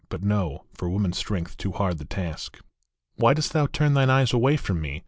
But 0.09 0.23
no; 0.23 0.63
for 0.73 0.89
woman 0.89 1.11
s 1.11 1.19
strength 1.19 1.57
too 1.57 1.73
hard 1.73 1.99
the 1.99 2.05
task." 2.05 2.59
Why 3.17 3.35
dost 3.35 3.53
thou 3.53 3.67
turn 3.67 3.93
thine 3.93 4.09
eyes 4.09 4.33
away 4.33 4.57
from 4.57 4.81
me? 4.81 4.99